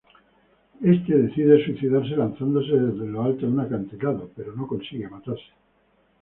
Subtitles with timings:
[0.81, 5.51] Este decide suicidarse lanzándose desde lo alto de un acantilado, pero no consigue matarse.